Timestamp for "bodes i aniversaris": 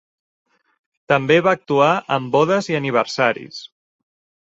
2.39-3.65